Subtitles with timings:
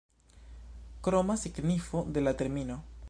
[1.07, 2.81] Kroma signifo de la termino.